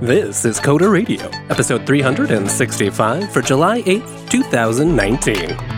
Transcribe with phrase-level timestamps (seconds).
[0.00, 5.77] This is Coder Radio, episode 365 for July 8th, 2019.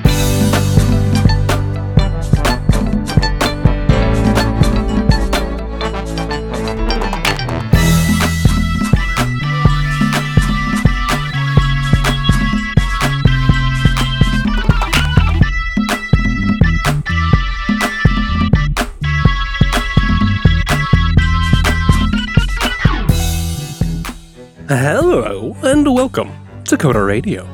[26.21, 27.49] Welcome to Coder Radio,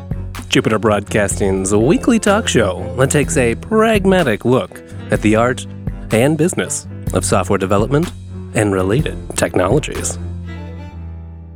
[0.49, 5.65] Jupiter Broadcasting's weekly talk show that takes a pragmatic look at the art
[6.11, 8.11] and business of software development
[8.55, 10.19] and related technologies.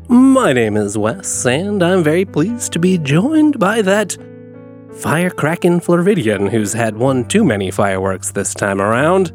[0.09, 4.17] My name is Wes, and I'm very pleased to be joined by that
[4.91, 9.33] firecracking Floridian who's had one too many fireworks this time around,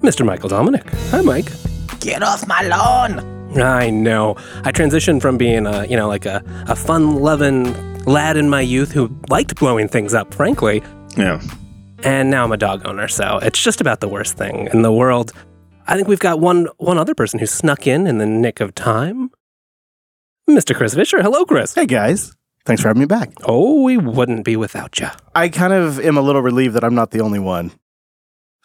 [0.00, 0.26] Mr.
[0.26, 0.86] Michael Dominic.
[1.12, 1.50] Hi, Mike.
[1.98, 3.35] Get off my lawn!
[3.62, 4.36] I know.
[4.64, 7.72] I transitioned from being a, you know, like a, a fun loving
[8.04, 10.82] lad in my youth who liked blowing things up, frankly,
[11.16, 11.40] Yeah.
[12.04, 14.92] and now I'm a dog owner, so it's just about the worst thing in the
[14.92, 15.32] world.
[15.88, 18.74] I think we've got one one other person who snuck in in the nick of
[18.74, 19.30] time.
[20.48, 20.74] Mr.
[20.76, 21.22] Chris Fisher.
[21.22, 21.74] Hello, Chris.
[21.74, 22.32] Hey guys,
[22.64, 23.30] thanks for having me back.
[23.44, 25.08] Oh, we wouldn't be without you.
[25.34, 27.72] I kind of am a little relieved that I'm not the only one.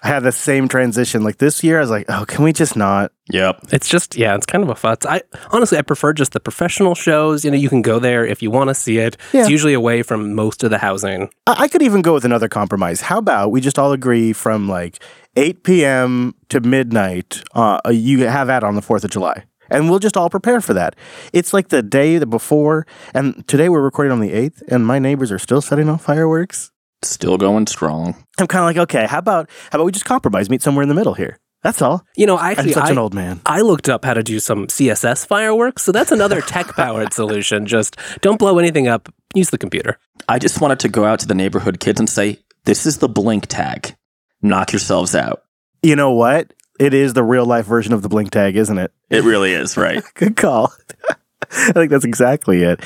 [0.04, 1.24] I had the same transition.
[1.24, 3.12] Like this year, I was like, oh, can we just not?
[3.32, 3.68] Yep.
[3.72, 5.06] It's just, yeah, it's kind of a futz.
[5.06, 5.22] I
[5.52, 7.46] honestly, I prefer just the professional shows.
[7.46, 9.16] You know, you can go there if you want to see it.
[9.32, 9.42] Yeah.
[9.42, 11.30] It's usually away from most of the housing.
[11.46, 13.02] I, I could even go with another compromise.
[13.02, 15.00] How about we just all agree from like
[15.36, 16.36] 8 p.m.
[16.50, 19.46] to midnight, uh, you have that on the 4th of July.
[19.70, 20.98] And we'll just all prepare for that.
[21.32, 25.00] It's like the day the before, and today we're recording on the 8th, and my
[25.00, 26.72] neighbors are still setting off fireworks.
[27.04, 28.16] Still going strong.
[28.40, 30.90] I'm kind of like, okay, how about how about we just compromise, meet somewhere in
[30.90, 31.40] the middle here?
[31.64, 32.04] That's all.
[32.16, 33.40] You know, I'm actually, such I, an old man.
[33.46, 37.68] I looked up how to do some CSS fireworks, so that's another tech-powered solution.
[37.68, 39.14] Just don't blow anything up.
[39.36, 40.00] Use the computer.
[40.28, 43.10] I just wanted to go out to the neighborhood kids and say, this is the
[43.10, 43.96] blink tag.
[44.42, 45.44] Knock yourselves out.
[45.84, 46.54] You know what?
[46.80, 48.92] It is the real life version of the blink tag, isn't it?
[49.10, 50.04] It really is, right?
[50.16, 50.74] Good call.
[51.52, 52.80] I think that's exactly it.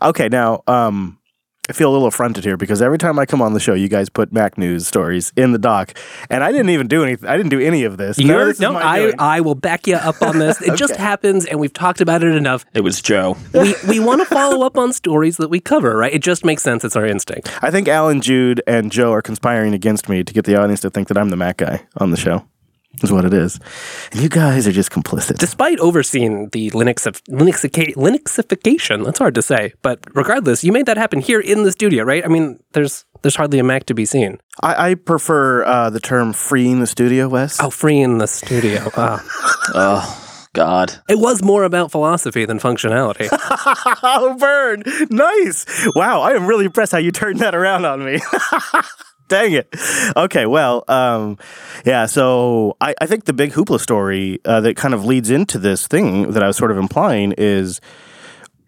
[0.00, 1.18] Okay, now um,
[1.72, 3.88] I feel a little affronted here because every time I come on the show, you
[3.88, 5.96] guys put Mac news stories in the doc,
[6.28, 7.26] and I didn't even do anything.
[7.26, 8.18] I didn't do any of this.
[8.18, 9.14] You're, this no, my I, doing.
[9.18, 10.60] I will back you up on this.
[10.72, 12.66] It just happens, and we've talked about it enough.
[12.74, 13.38] it was Joe.
[13.54, 16.12] We we want to follow up on stories that we cover, right?
[16.12, 16.84] It just makes sense.
[16.84, 17.50] It's our instinct.
[17.62, 20.90] I think Alan, Jude, and Joe are conspiring against me to get the audience to
[20.90, 22.44] think that I'm the Mac guy on the show.
[23.02, 23.58] Is what it is,
[24.12, 25.38] and you guys are just complicit.
[25.38, 30.98] Despite overseeing the Linux Linuxica- Linuxification, that's hard to say, but regardless, you made that
[30.98, 32.24] happen here in the studio, right?
[32.24, 34.38] I mean, there's there's hardly a Mac to be seen.
[34.62, 37.58] I, I prefer uh, the term "freeing the studio," Wes.
[37.60, 38.90] Oh, free in the studio.
[38.96, 39.24] Ah.
[39.74, 40.92] Oh, God.
[41.08, 43.28] It was more about philosophy than functionality.
[43.32, 44.82] oh, burn!
[45.10, 45.64] Nice.
[45.96, 48.20] Wow, I am really impressed how you turned that around on me.
[49.32, 49.74] Dang it.
[50.14, 51.38] Okay, well, um,
[51.86, 52.04] yeah.
[52.04, 55.86] So I, I think the big hoopla story uh, that kind of leads into this
[55.86, 57.80] thing that I was sort of implying is.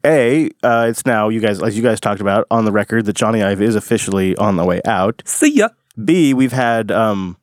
[0.06, 3.16] A, uh, it's now you guys, as you guys talked about on the record, that
[3.16, 5.22] Jony Ive is officially on the way out.
[5.24, 5.68] See ya.
[6.02, 7.38] B, we've had um,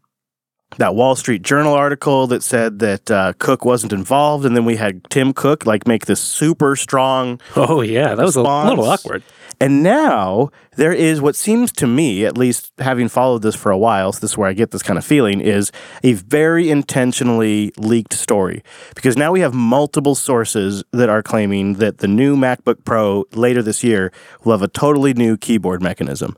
[0.78, 4.76] that Wall Street Journal article that said that uh, Cook wasn't involved, and then we
[4.78, 9.24] had Tim Cook like make this super strong Oh yeah, that was a little awkward.
[9.62, 13.78] And now there is what seems to me, at least having followed this for a
[13.78, 15.72] while, so this is where I get this kind of feeling, is
[16.04, 18.64] a very intentionally leaked story.
[18.96, 23.62] Because now we have multiple sources that are claiming that the new MacBook Pro later
[23.62, 24.12] this year
[24.44, 26.36] will have a totally new keyboard mechanism.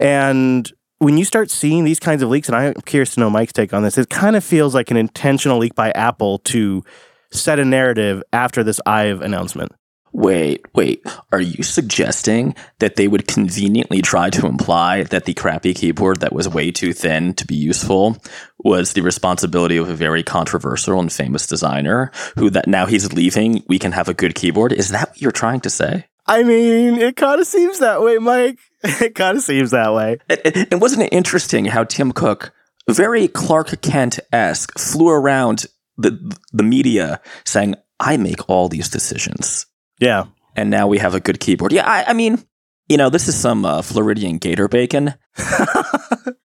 [0.00, 3.52] And when you start seeing these kinds of leaks, and I'm curious to know Mike's
[3.52, 6.82] take on this, it kind of feels like an intentional leak by Apple to
[7.30, 9.72] set a narrative after this IVE announcement.
[10.18, 11.04] Wait, wait.
[11.30, 16.32] Are you suggesting that they would conveniently try to imply that the crappy keyboard that
[16.32, 18.16] was way too thin to be useful
[18.58, 23.62] was the responsibility of a very controversial and famous designer who that now he's leaving,
[23.68, 24.72] we can have a good keyboard?
[24.72, 26.06] Is that what you're trying to say?
[26.26, 28.58] I mean, it kind of seems that way, Mike.
[28.84, 30.16] It kind of seems that way.
[30.30, 32.52] And- And and wasn't it interesting how Tim Cook,
[32.88, 35.66] very Clark Kent esque, flew around
[35.98, 36.10] the
[36.54, 39.66] the media saying, "I make all these decisions,"
[40.00, 40.26] Yeah.
[40.54, 41.72] and now we have a good keyboard.
[41.72, 42.42] Yeah, I, I mean,
[42.88, 45.14] you know, this is some uh, Floridian gator bacon.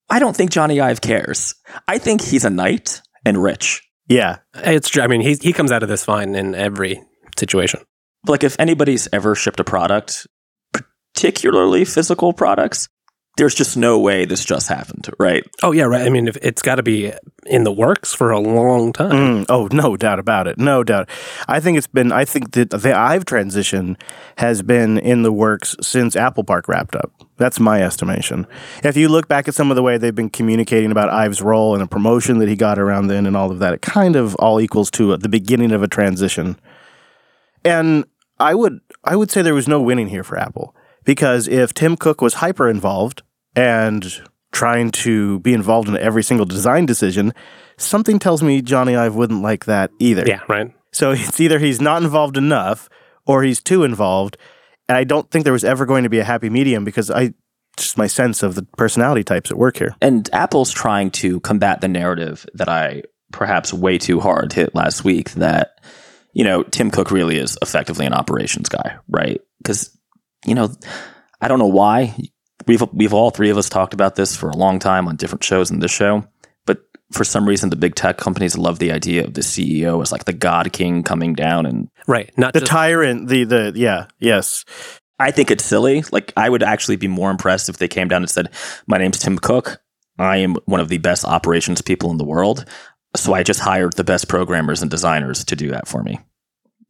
[0.10, 1.56] I don't think Jony Ive cares.
[1.88, 3.84] I think he's a knight and rich.
[4.08, 4.38] Yeah.
[4.56, 5.04] It's true.
[5.04, 7.02] I mean, he he comes out of this fine in every
[7.38, 7.82] situation.
[8.26, 10.28] Like if anybody's ever shipped a product,
[11.14, 12.88] particularly physical products,
[13.38, 15.44] there's just no way this just happened, right?
[15.64, 16.06] Oh yeah, right.
[16.06, 17.14] I mean, if it's got to be
[17.46, 19.12] in the works for a long time.
[19.12, 20.58] Mm, oh, no doubt about it.
[20.58, 21.10] No doubt.
[21.48, 22.12] I think it's been.
[22.12, 23.98] I think that the Ive transition
[24.38, 27.12] has been in the works since Apple Park wrapped up.
[27.38, 28.48] That's my estimation.
[28.84, 31.76] If you look back at some of the way they've been communicating about Ive's role
[31.76, 34.36] and a promotion that he got around then and all of that, it kind of
[34.36, 36.60] all equals to the beginning of a transition.
[37.64, 38.06] And
[38.40, 41.96] I would I would say there was no winning here for Apple because if Tim
[41.96, 43.22] Cook was hyper involved
[43.58, 44.22] and
[44.52, 47.34] trying to be involved in every single design decision,
[47.78, 50.24] something tells me Jony Ive wouldn't like that either.
[50.26, 50.74] Yeah, right.
[50.92, 52.90] So it's either he's not involved enough
[53.26, 54.38] or he's too involved.
[54.88, 57.34] And I don't think there was ever going to be a happy medium because I
[57.76, 59.96] just my sense of the personality types at work here.
[60.02, 65.04] And Apple's trying to combat the narrative that I perhaps way too hard hit last
[65.04, 65.80] week that,
[66.34, 69.42] you know, Tim Cook really is effectively an operations guy, right?
[69.60, 69.96] Because,
[70.46, 70.74] you know,
[71.42, 72.16] I don't know why.
[72.68, 75.44] We've we've all three of us talked about this for a long time on different
[75.44, 76.28] shows in this show.
[76.66, 76.80] But
[77.12, 80.26] for some reason the big tech companies love the idea of the CEO as like
[80.26, 82.32] the God King coming down and Right.
[82.38, 84.66] Not The just tyrant, the the yeah, yes.
[85.20, 86.04] I think it's silly.
[86.12, 88.50] Like I would actually be more impressed if they came down and said,
[88.86, 89.82] "My name's Tim Cook.
[90.20, 92.66] I am one of the best operations people in the world.
[93.16, 96.20] So I just hired the best programmers and designers to do that for me."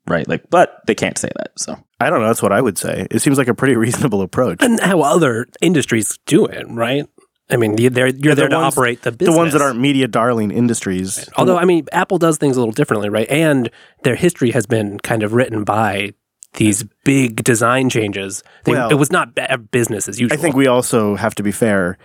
[0.07, 0.27] Right?
[0.27, 1.51] Like, but they can't say that.
[1.59, 2.27] So I don't know.
[2.27, 3.07] That's what I would say.
[3.12, 4.59] It seems like a pretty reasonable approach.
[4.62, 7.06] and how other industries do it, right?
[7.50, 9.33] I mean, you- they're, you're the there to ones- operate the business.
[9.33, 11.30] The ones that aren't media darling industries.
[11.38, 13.27] Although, I mean, Apple does things a little differently, right?
[13.30, 13.69] And
[14.04, 16.13] their history has been kind of written by
[16.53, 18.44] these big design changes.
[18.63, 20.38] They, Well- it was not ba- business as usual.
[20.38, 21.98] I think we also have to be fair.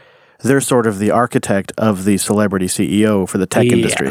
[0.44, 4.10] They're sort of the architect of the celebrity CEO for the tech industry.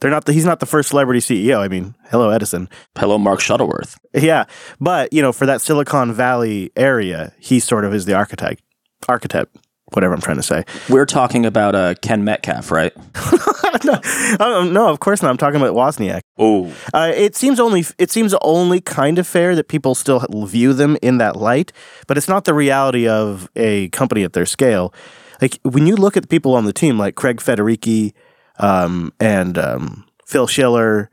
[0.00, 0.26] They're not.
[0.26, 1.58] The, he's not the first celebrity CEO.
[1.60, 2.68] I mean, hello Edison.
[2.98, 3.96] hello, Mark Shuttleworth.
[4.12, 4.44] Yeah,
[4.80, 8.62] but you know, for that Silicon Valley area, he sort of is the architect.
[9.08, 9.56] Architect,
[9.92, 10.64] whatever I'm trying to say.
[10.90, 12.92] We're talking about uh, Ken Metcalf, right?
[13.84, 14.00] no,
[14.40, 15.30] oh, no, of course not.
[15.30, 16.20] I'm talking about Wozniak.
[16.38, 20.72] Oh, Uh, it seems only it seems only kind of fair that people still view
[20.74, 21.72] them in that light,
[22.06, 24.92] but it's not the reality of a company at their scale.
[25.40, 28.12] Like when you look at the people on the team, like Craig Federighi
[28.58, 31.10] um, and um, Phil Schiller,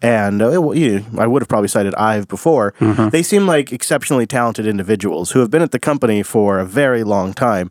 [0.00, 2.74] and uh, you I would have probably cited Ive before.
[3.10, 7.04] They seem like exceptionally talented individuals who have been at the company for a very
[7.04, 7.70] long time.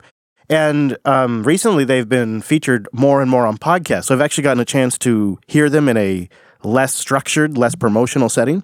[0.50, 4.06] And um, recently, they've been featured more and more on podcasts.
[4.06, 6.28] So I've actually gotten a chance to hear them in a
[6.64, 8.64] less structured, less promotional setting.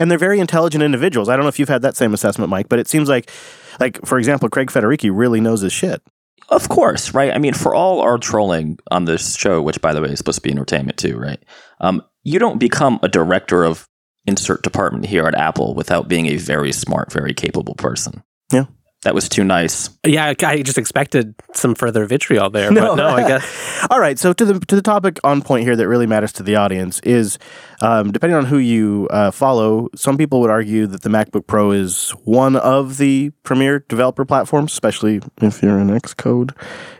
[0.00, 1.28] And they're very intelligent individuals.
[1.28, 3.30] I don't know if you've had that same assessment, Mike, but it seems like,
[3.78, 6.02] like for example, Craig Federighi really knows his shit.
[6.48, 7.32] Of course, right?
[7.32, 10.36] I mean, for all our trolling on this show, which by the way is supposed
[10.36, 11.42] to be entertainment too, right?
[11.80, 13.88] Um, you don't become a director of
[14.26, 18.22] insert department here at Apple without being a very smart, very capable person.
[18.52, 18.66] Yeah.
[19.02, 19.90] That was too nice.
[20.04, 23.86] Yeah, I I just expected some further vitriol there, but no, I guess.
[23.90, 24.18] All right.
[24.18, 26.98] So to the to the topic on point here that really matters to the audience
[27.00, 27.38] is,
[27.82, 31.70] um, depending on who you uh, follow, some people would argue that the MacBook Pro
[31.70, 36.50] is one of the premier developer platforms, especially if you're in Xcode.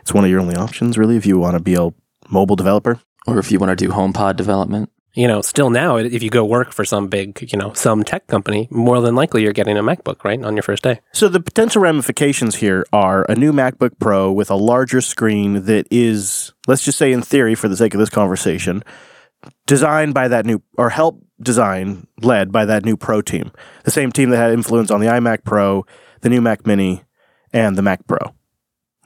[0.01, 1.89] It's one of your only options, really, if you want to be a
[2.29, 3.01] mobile developer.
[3.25, 4.89] Or if you want to do HomePod development.
[5.17, 8.27] You know, still now, if you go work for some big, you know, some tech
[8.27, 10.99] company, more than likely you're getting a MacBook, right, on your first day.
[11.11, 15.87] So the potential ramifications here are a new MacBook Pro with a larger screen that
[15.89, 18.83] is, let's just say in theory for the sake of this conversation,
[19.65, 23.51] designed by that new or help design led by that new Pro team.
[23.85, 25.83] The same team that had influence on the iMac Pro,
[26.21, 27.01] the new Mac Mini,
[27.51, 28.19] and the Mac Pro.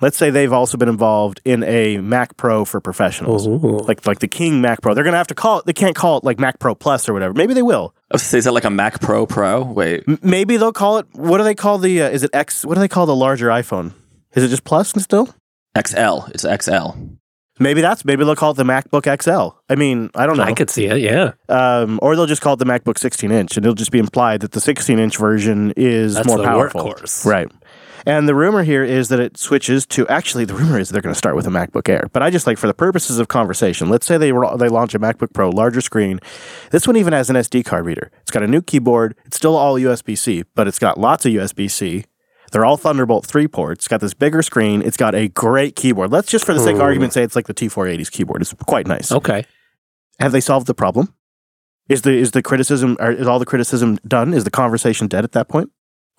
[0.02, 3.48] Let's say they've also been involved in a Mac Pro for professionals.
[3.48, 3.58] Ooh.
[3.88, 4.94] Like like the King Mac Pro.
[4.94, 7.14] They're gonna have to call it they can't call it like Mac Pro Plus or
[7.14, 7.34] whatever.
[7.34, 7.94] Maybe they will.
[8.12, 9.64] Oh, so is that like a Mac Pro Pro?
[9.64, 11.06] Wait, M- maybe they'll call it.
[11.14, 12.02] What do they call the?
[12.02, 12.66] Uh, is it X?
[12.66, 13.94] What do they call the larger iPhone?
[14.34, 15.28] Is it just Plus still?
[15.78, 16.26] XL.
[16.34, 16.92] It's XL.
[17.60, 18.04] Maybe that's.
[18.04, 19.56] Maybe they'll call it the MacBook XL.
[19.70, 20.44] I mean, I don't know.
[20.44, 21.34] I could see it, yeah.
[21.48, 24.42] um, or they'll just call it the MacBook 16 inch, and it'll just be implied
[24.42, 26.82] that the 16 inch version is That's more the powerful.
[26.82, 27.24] workhorse.
[27.24, 27.52] Right.
[28.06, 30.08] And the rumor here is that it switches to.
[30.08, 32.10] Actually, the rumor is they're going to start with a MacBook Air.
[32.12, 33.90] But I just like for the purposes of conversation.
[33.90, 36.20] Let's say they they launch a MacBook Pro, larger screen.
[36.72, 38.12] This one even has an SD card reader.
[38.22, 39.16] It's got a new keyboard.
[39.26, 42.06] It's still all USB C, but it's got lots of USB C.
[42.52, 43.80] They're all Thunderbolt 3 ports.
[43.82, 44.82] It's got this bigger screen.
[44.82, 46.12] It's got a great keyboard.
[46.12, 48.42] Let's just, for the sake of argument, say it's like the T480's keyboard.
[48.42, 49.10] It's quite nice.
[49.12, 49.46] Okay.
[50.20, 51.14] Have they solved the problem?
[51.88, 54.34] Is the is the criticism or is all the criticism done?
[54.34, 55.72] Is the conversation dead at that point?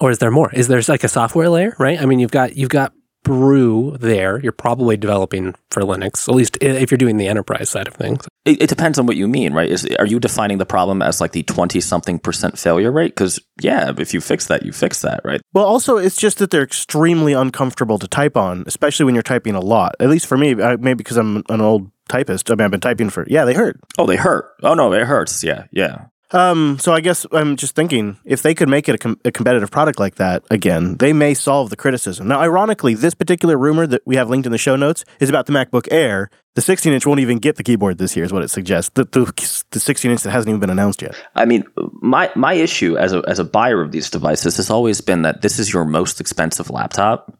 [0.02, 0.52] Or is there more?
[0.52, 2.00] Is there like a software layer, right?
[2.02, 2.92] I mean, you've got you've got
[3.22, 7.86] brew there, you're probably developing for Linux, at least if you're doing the enterprise side
[7.86, 8.26] of things.
[8.44, 9.70] It, it depends on what you mean, right?
[9.70, 13.14] Is are you defining the problem as like the twenty something percent failure rate?
[13.14, 15.40] Because yeah, if you fix that, you fix that, right?
[15.52, 19.54] Well, also, it's just that they're extremely uncomfortable to type on, especially when you're typing
[19.54, 19.94] a lot.
[20.00, 22.50] At least for me, I- maybe because I'm an old typist.
[22.50, 23.78] I mean, I've been typing for, yeah, they hurt.
[23.98, 24.46] Oh, they hurt.
[24.64, 25.44] Oh no, it hurts.
[25.44, 26.06] Yeah, yeah.
[26.32, 29.30] Um, so I guess I'm just thinking if they could make it a, com- a
[29.30, 32.28] competitive product like that again, they may solve the criticism.
[32.28, 35.46] Now, ironically, this particular rumor that we have linked in the show notes is about
[35.46, 36.30] the MacBook Air.
[36.54, 38.90] The 16 inch won't even get the keyboard this year, is what it suggests.
[38.94, 41.14] The, the, the 16 inch that hasn't even been announced yet.
[41.34, 41.64] I mean,
[42.02, 45.42] my my issue as a as a buyer of these devices has always been that
[45.42, 47.38] this is your most expensive laptop,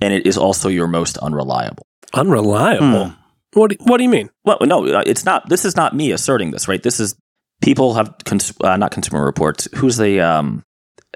[0.00, 1.86] and it is also your most unreliable.
[2.12, 3.08] Unreliable.
[3.08, 3.14] Hmm.
[3.52, 4.30] What, do, what do you mean?
[4.44, 5.48] Well, no, uh, it's not.
[5.48, 6.82] This is not me asserting this, right?
[6.82, 7.16] This is
[7.60, 9.68] people have cons- uh, not consumer reports.
[9.76, 10.64] Who's the um?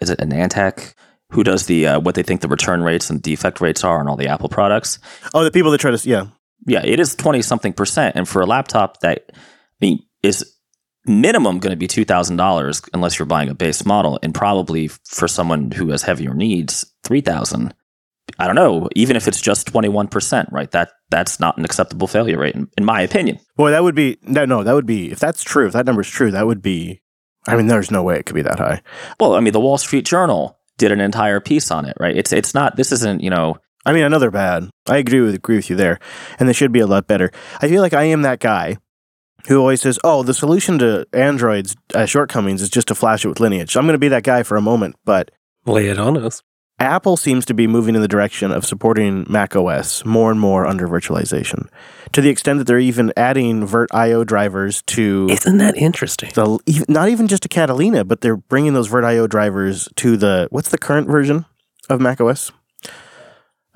[0.03, 0.95] Is it AnandTech?
[1.31, 4.09] Who does the uh, what they think the return rates and defect rates are on
[4.09, 4.99] all the Apple products?
[5.33, 6.27] Oh, the people that try to, yeah.
[6.67, 9.37] Yeah, it is twenty something percent, and for a laptop that I
[9.81, 10.55] mean is
[11.07, 14.89] minimum going to be two thousand dollars unless you're buying a base model, and probably
[14.89, 17.75] for someone who has heavier needs, three thousand.
[18.39, 18.89] I don't know.
[18.97, 20.71] Even if it's just twenty one percent, right?
[20.73, 23.39] That that's not an acceptable failure rate, in, in my opinion.
[23.57, 26.09] Boy, that would be, no, no, that would be, if that's true, if that number's
[26.09, 27.03] true, that would be,
[27.47, 28.83] I mean, there's no way it could be that high.
[29.21, 32.17] Well, I mean, the Wall Street Journal did an entire piece on it, right?
[32.17, 32.77] It's it's not.
[32.77, 33.59] This isn't you know.
[33.87, 34.71] I mean, another bad.
[34.89, 35.99] I agree with agree with you there,
[36.39, 37.31] and they should be a lot better.
[37.61, 38.79] I feel like I am that guy
[39.47, 43.29] who always says, "Oh, the solution to Android's uh, shortcomings is just to flash it
[43.29, 45.31] with Lineage." I'm going to be that guy for a moment, but
[45.67, 46.43] Lay it on us.
[46.85, 50.67] Apple seems to be moving in the direction of supporting Mac OS more and more
[50.67, 51.69] under virtualization,
[52.13, 56.31] to the extent that they're even adding VirtIO drivers to Isn't that interesting?
[56.35, 60.69] the not even just to Catalina, but they're bringing those VirtIO drivers to the what's
[60.69, 61.47] the current version
[61.89, 62.53] of Mac OS?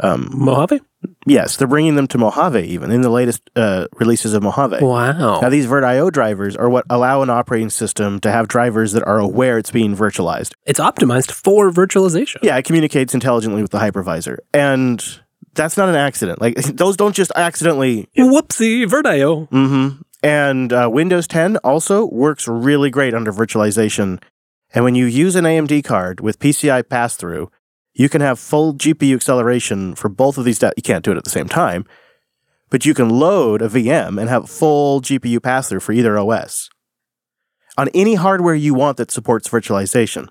[0.01, 0.81] Um, Mojave?
[1.27, 4.85] Yes, they're bringing them to Mojave even in the latest uh, releases of Mojave.
[4.85, 5.41] Wow.
[5.41, 9.19] Now, these VirtIO drivers are what allow an operating system to have drivers that are
[9.19, 10.55] aware it's being virtualized.
[10.67, 12.39] It's optimized for virtualization.
[12.43, 14.39] Yeah, it communicates intelligently with the hypervisor.
[14.53, 15.05] And
[15.55, 16.41] that's not an accident.
[16.41, 18.09] Like, those don't just accidentally.
[18.17, 19.49] Whoopsie, VirtIO.
[19.51, 24.21] hmm And uh, Windows 10 also works really great under virtualization.
[24.75, 27.51] And when you use an AMD card with PCI pass through,
[27.99, 30.63] you can have full GPU acceleration for both of these.
[30.63, 31.85] You can't do it at the same time,
[32.71, 36.71] but you can load a VM and have full GPU pass through for either OS
[37.77, 40.29] on any hardware you want that supports virtualization.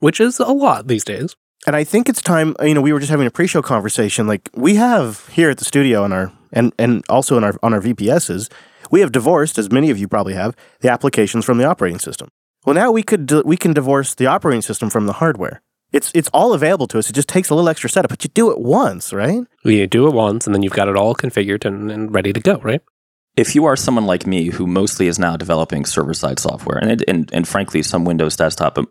[0.00, 1.34] which is a lot these days.
[1.66, 2.54] And I think it's time.
[2.62, 4.26] You know, we were just having a pre-show conversation.
[4.26, 7.72] Like we have here at the studio on our and and also in our on
[7.72, 8.50] our VPSs,
[8.90, 12.28] we have divorced, as many of you probably have, the applications from the operating system.
[12.66, 15.62] Well, now we could we can divorce the operating system from the hardware.
[15.94, 17.08] It's it's all available to us.
[17.08, 19.42] It just takes a little extra setup, but you do it once, right?
[19.64, 22.40] You do it once, and then you've got it all configured and, and ready to
[22.40, 22.82] go, right?
[23.36, 26.90] If you are someone like me who mostly is now developing server side software, and,
[26.90, 28.86] it, and and frankly some Windows desktop, but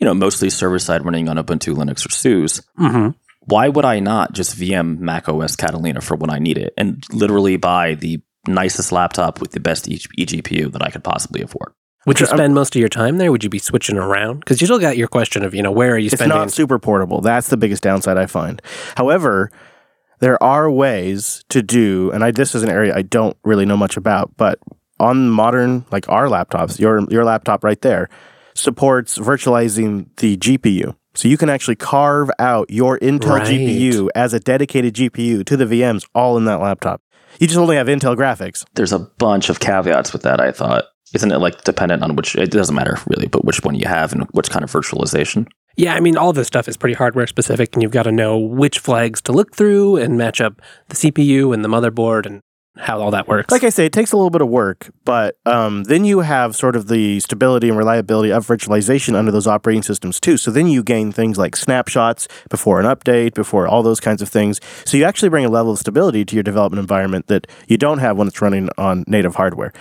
[0.00, 3.08] you know mostly server side running on Ubuntu, Linux, or SUSE, Mm-hmm.
[3.46, 7.04] why would I not just VM Mac OS Catalina for when I need it, and
[7.12, 11.72] literally buy the nicest laptop with the best e- eGPU that I could possibly afford?
[12.06, 13.30] Would you spend most of your time there?
[13.32, 14.40] Would you be switching around?
[14.40, 16.28] Because you still got your question of, you know, where are you spending?
[16.28, 17.20] It's not super portable.
[17.20, 18.62] That's the biggest downside I find.
[18.96, 19.50] However,
[20.20, 23.76] there are ways to do, and I, this is an area I don't really know
[23.76, 24.58] much about, but
[24.98, 28.08] on modern, like our laptops, your your laptop right there,
[28.54, 30.96] supports virtualizing the GPU.
[31.14, 33.46] So you can actually carve out your Intel Right.
[33.46, 37.02] GPU as a dedicated GPU to the VMs all in that laptop.
[37.40, 38.64] You just only have Intel graphics.
[38.74, 40.40] There's a bunch of caveats with that.
[40.40, 40.84] I thought,
[41.14, 42.36] isn't it like dependent on which?
[42.36, 45.46] It doesn't matter really, but which one you have and which kind of virtualization.
[45.76, 48.38] yeah, I mean, all this stuff is pretty hardware specific, and you've got to know
[48.38, 52.40] which flags to look through and match up the CPU and the motherboard and
[52.78, 53.50] how all that works.
[53.50, 56.54] Like I say, it takes a little bit of work, but um, then you have
[56.54, 60.36] sort of the stability and reliability of virtualization under those operating systems too.
[60.36, 64.28] So then you gain things like snapshots before an update, before all those kinds of
[64.28, 64.60] things.
[64.84, 67.98] So you actually bring a level of stability to your development environment that you don't
[67.98, 69.72] have when it's running on native hardware.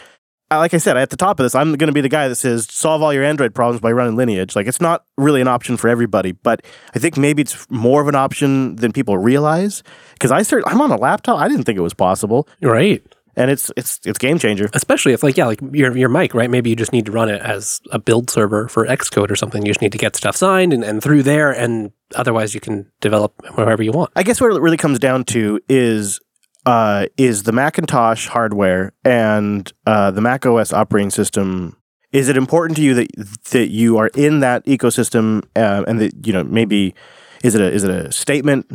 [0.52, 2.36] Like I said, at the top of this, I'm going to be the guy that
[2.36, 4.56] says solve all your Android problems by running Lineage.
[4.56, 6.64] Like it's not really an option for everybody, but
[6.96, 9.82] I think maybe it's more of an option than people realize.
[10.14, 11.40] Because I start, I'm on a laptop.
[11.40, 13.04] I didn't think it was possible right.
[13.36, 14.70] and it's it's it's game changer.
[14.74, 16.50] Especially if, like, yeah, like your, your mic, right?
[16.50, 19.66] Maybe you just need to run it as a build server for Xcode or something.
[19.66, 22.90] You just need to get stuff signed and, and through there, and otherwise you can
[23.02, 24.12] develop wherever you want.
[24.16, 26.20] I guess what it really comes down to is
[26.66, 31.78] uh, is the Macintosh hardware and uh, the Mac OS operating system.
[32.12, 33.08] Is it important to you that
[33.52, 36.96] that you are in that ecosystem uh, and that you know maybe
[37.44, 38.68] is it a is it a statement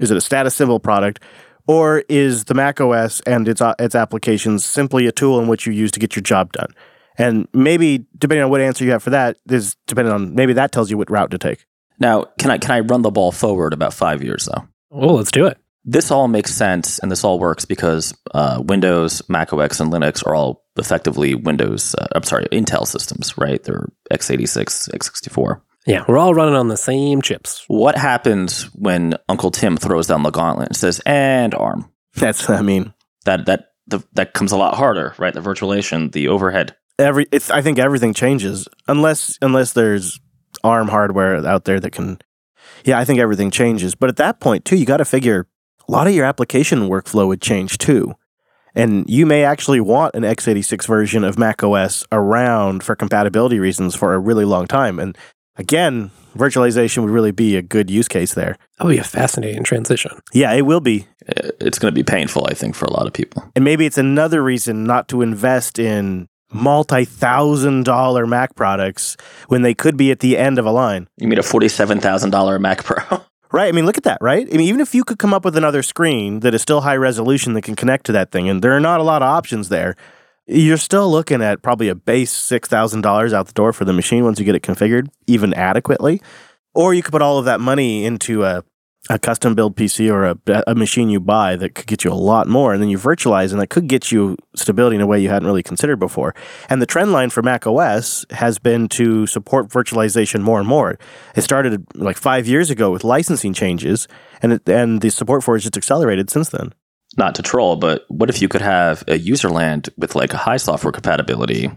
[0.00, 1.22] Is it a status symbol product?
[1.68, 5.66] Or is the Mac OS and its, uh, its applications simply a tool in which
[5.66, 6.74] you use to get your job done?
[7.16, 10.72] And maybe, depending on what answer you have for that, is depending on maybe that
[10.72, 11.66] tells you what route to take.
[11.98, 14.66] Now, can I can I run the ball forward about five years though?
[14.88, 15.58] Well, let's do it.
[15.84, 20.26] This all makes sense, and this all works because uh, Windows, Mac OS, and Linux
[20.26, 21.94] are all effectively Windows.
[21.94, 23.62] Uh, I'm sorry, Intel systems, right?
[23.62, 25.60] They're x86, x64.
[25.86, 27.64] Yeah, we're all running on the same chips.
[27.68, 31.90] What happens when Uncle Tim throws down the gauntlet and says, "And ARM"?
[32.16, 32.92] That's, I mean,
[33.24, 35.32] That that the, that comes a lot harder, right?
[35.32, 36.76] The virtualization, the overhead.
[36.98, 40.20] every it's I think everything changes unless unless there's
[40.62, 42.18] ARM hardware out there that can
[42.84, 43.94] yeah, I think everything changes.
[43.94, 45.46] But at that point too, you got to figure
[45.90, 48.14] a lot of your application workflow would change too.
[48.76, 53.96] And you may actually want an x86 version of Mac OS around for compatibility reasons
[53.96, 55.00] for a really long time.
[55.00, 55.18] And
[55.56, 58.56] again, virtualization would really be a good use case there.
[58.78, 60.12] That would be a fascinating transition.
[60.32, 61.08] Yeah, it will be.
[61.26, 63.50] It's going to be painful, I think, for a lot of people.
[63.56, 69.16] And maybe it's another reason not to invest in multi thousand dollar Mac products
[69.48, 71.08] when they could be at the end of a line.
[71.16, 73.22] You mean a forty-seven thousand dollar Mac Pro?
[73.52, 73.68] Right.
[73.68, 74.46] I mean, look at that, right?
[74.46, 76.96] I mean, even if you could come up with another screen that is still high
[76.96, 79.68] resolution that can connect to that thing, and there are not a lot of options
[79.68, 79.96] there,
[80.46, 84.38] you're still looking at probably a base $6,000 out the door for the machine once
[84.38, 86.22] you get it configured, even adequately.
[86.74, 88.62] Or you could put all of that money into a,
[89.10, 92.14] a custom build PC or a, a machine you buy that could get you a
[92.14, 95.20] lot more, and then you virtualize, and that could get you stability in a way
[95.20, 96.32] you hadn't really considered before.
[96.68, 100.96] And the trend line for Mac OS has been to support virtualization more and more.
[101.34, 104.06] It started like five years ago with licensing changes,
[104.42, 106.72] and it, and the support for it just accelerated since then.
[107.18, 110.36] Not to troll, but what if you could have a user land with like a
[110.36, 111.68] high software compatibility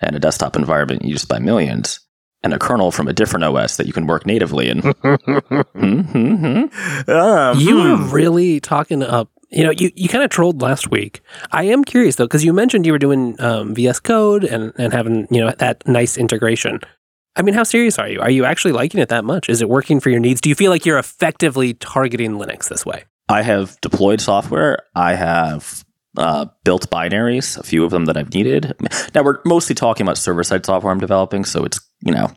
[0.00, 1.98] and a desktop environment used by millions,
[2.42, 4.80] and a kernel from a different OS that you can work natively in?
[4.80, 7.10] Hmm, hmm, hmm.
[7.10, 8.10] Um, You were hmm.
[8.10, 9.30] really talking up.
[9.50, 11.20] You know, you, you kind of trolled last week.
[11.52, 14.92] I am curious though, because you mentioned you were doing um, VS Code and, and
[14.92, 16.80] having you know that nice integration.
[17.36, 18.20] I mean, how serious are you?
[18.20, 19.48] Are you actually liking it that much?
[19.48, 20.40] Is it working for your needs?
[20.40, 23.04] Do you feel like you're effectively targeting Linux this way?
[23.28, 24.78] I have deployed software.
[24.94, 25.84] I have
[26.16, 28.74] uh, built binaries, a few of them that I've needed.
[29.14, 32.30] Now we're mostly talking about server side software I'm developing, so it's you know,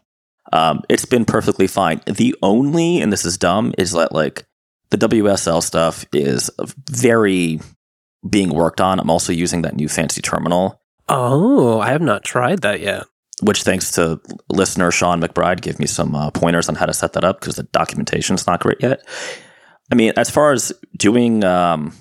[0.53, 2.01] um, it's been perfectly fine.
[2.06, 4.46] The only, and this is dumb, is that like
[4.90, 6.50] the WSL stuff is
[6.90, 7.59] very
[8.29, 9.00] being worked on.
[9.00, 13.03] I'm also using that new fancy terminal, Oh, I have not tried that yet.
[13.42, 17.14] which thanks to listener Sean McBride gave me some uh, pointers on how to set
[17.14, 19.01] that up because the documentation's not great yet.
[19.92, 21.94] I mean, as far as doing, um,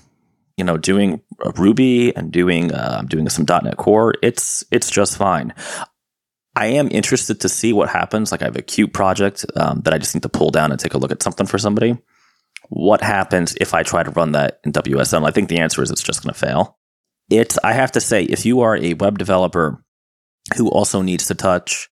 [0.56, 1.22] you know, doing
[1.56, 5.54] Ruby and doing uh, doing some .NET Core, it's it's just fine.
[6.60, 8.30] I am interested to see what happens.
[8.30, 10.78] Like I have a cute project um, that I just need to pull down and
[10.78, 11.96] take a look at something for somebody.
[12.68, 15.26] What happens if I try to run that in WSM?
[15.26, 16.78] I think the answer is it's just going to fail.
[17.30, 19.82] It's I have to say, if you are a web developer
[20.58, 21.88] who also needs to touch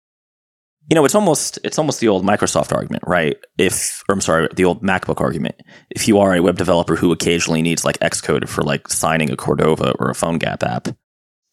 [0.91, 4.49] you know it's almost it's almost the old microsoft argument right if or i'm sorry
[4.55, 5.55] the old macbook argument
[5.91, 9.37] if you are a web developer who occasionally needs like xcode for like signing a
[9.37, 10.89] cordova or a phone gap app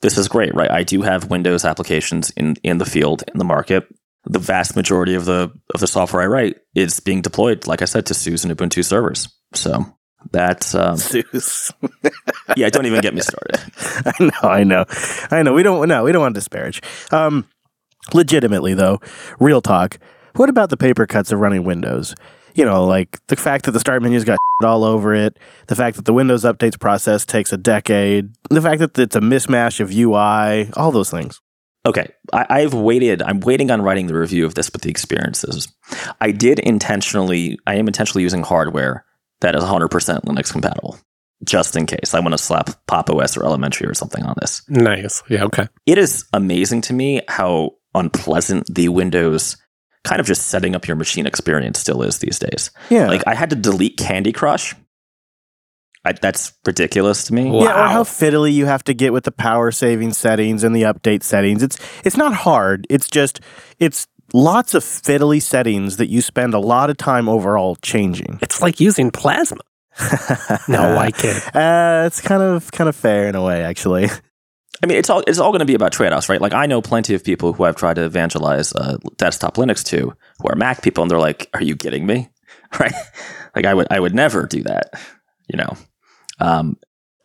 [0.02, 3.46] this is great right i do have windows applications in in the field in the
[3.46, 3.88] market
[4.26, 7.86] the vast majority of the of the software i write is being deployed like i
[7.86, 9.86] said to SUSE and ubuntu servers so
[10.32, 11.72] that's um, Zeus.
[12.58, 13.60] yeah don't even get me started
[14.06, 14.86] I know, I know,
[15.32, 15.54] I know.
[15.54, 16.82] We don't, no, we don't want to disparage.
[17.12, 17.46] Um,
[18.14, 19.00] legitimately though,
[19.40, 20.00] real talk.
[20.36, 22.16] What about the paper cuts of running Windows?
[22.60, 25.96] You know, like the fact that the start menu's got all over it, the fact
[25.96, 29.94] that the Windows updates process takes a decade, the fact that it's a mismatch of
[29.94, 31.40] UI, all those things.
[31.86, 33.22] Okay, I, I've waited.
[33.22, 35.74] I'm waiting on writing the review of this, but the experiences.
[36.20, 37.58] I did intentionally.
[37.66, 39.06] I am intentionally using hardware
[39.40, 39.88] that is 100%
[40.26, 41.00] Linux compatible,
[41.46, 44.64] just in case I want to slap Pop OS or Elementary or something on this.
[44.68, 45.24] Nice.
[45.30, 45.46] Yeah.
[45.46, 45.70] Okay.
[45.86, 49.56] It is amazing to me how unpleasant the Windows
[50.04, 52.72] kind of just setting up your machine experience still is these days.
[52.90, 53.08] Yeah.
[53.08, 54.76] Like I had to delete Candy Crush.
[56.06, 57.52] I, that's ridiculous to me.
[57.52, 57.64] Wow.
[57.64, 60.84] Yeah, or how fiddly you have to get with the power saving settings and the
[60.84, 61.62] update settings.
[61.62, 62.88] It's it's not hard.
[62.90, 63.42] It's just
[63.80, 68.40] it's lots of fiddly settings that you spend a lot of time overall changing.
[68.42, 69.62] It's like using plasma.
[70.70, 71.36] No, I kid.
[71.54, 74.08] Uh, it's kind of kind of fair in a way, actually.
[74.82, 76.42] I mean, it's all it's all going to be about trade offs, right?
[76.42, 80.14] Like I know plenty of people who I've tried to evangelize uh, desktop Linux to,
[80.40, 82.30] who are Mac people, and they're like, "Are you kidding me?"
[82.80, 82.94] Right?
[83.56, 84.92] Like I would I would never do that.
[85.48, 85.78] You know,
[86.40, 86.78] um,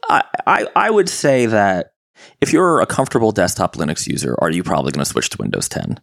[0.09, 1.93] I, I I would say that
[2.41, 5.69] if you're a comfortable desktop Linux user, are you probably going to switch to Windows
[5.69, 6.01] 10?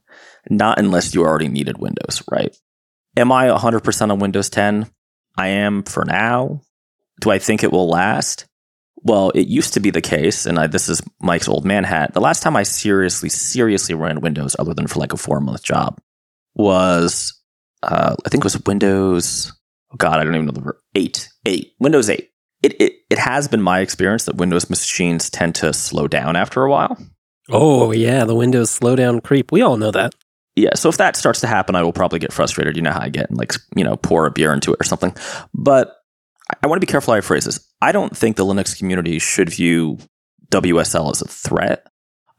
[0.49, 2.55] Not unless you already needed Windows, right?
[3.17, 4.89] Am I 100% on Windows 10?
[5.37, 6.61] I am for now.
[7.19, 8.47] Do I think it will last?
[9.03, 12.13] Well, it used to be the case, and I, this is Mike's old man hat.
[12.13, 15.63] The last time I seriously, seriously ran Windows, other than for like a four month
[15.63, 15.99] job,
[16.53, 17.33] was
[17.83, 19.51] uh, I think it was Windows.
[19.91, 22.29] Oh God, I don't even know the eight, eight, Windows eight.
[22.61, 26.63] It, it it has been my experience that Windows machines tend to slow down after
[26.63, 26.95] a while.
[27.49, 29.51] Oh yeah, the Windows slowdown creep.
[29.51, 30.13] We all know that.
[30.55, 32.75] Yeah, so if that starts to happen, I will probably get frustrated.
[32.75, 34.83] You know how I get, and like you know, pour a beer into it or
[34.83, 35.15] something.
[35.53, 35.95] But
[36.51, 37.65] I, I want to be careful how I phrase this.
[37.81, 39.97] I don't think the Linux community should view
[40.51, 41.87] WSL as a threat.